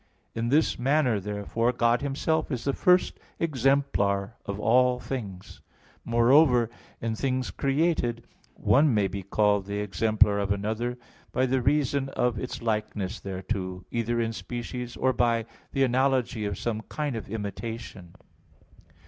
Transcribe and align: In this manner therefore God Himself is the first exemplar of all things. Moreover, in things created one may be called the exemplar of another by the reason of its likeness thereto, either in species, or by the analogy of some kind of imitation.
In 0.33 0.49
this 0.49 0.79
manner 0.79 1.19
therefore 1.19 1.71
God 1.71 2.01
Himself 2.01 2.49
is 2.51 2.63
the 2.63 2.73
first 2.73 3.19
exemplar 3.39 4.35
of 4.47 4.59
all 4.59 4.99
things. 4.99 5.61
Moreover, 6.03 6.71
in 6.99 7.13
things 7.15 7.51
created 7.51 8.25
one 8.55 8.95
may 8.95 9.07
be 9.07 9.21
called 9.21 9.67
the 9.67 9.77
exemplar 9.77 10.39
of 10.39 10.51
another 10.51 10.97
by 11.31 11.45
the 11.45 11.61
reason 11.61 12.09
of 12.09 12.39
its 12.39 12.63
likeness 12.63 13.19
thereto, 13.19 13.85
either 13.91 14.19
in 14.19 14.33
species, 14.33 14.97
or 14.97 15.13
by 15.13 15.45
the 15.71 15.83
analogy 15.83 16.45
of 16.45 16.57
some 16.57 16.81
kind 16.89 17.15
of 17.15 17.29
imitation. 17.29 18.15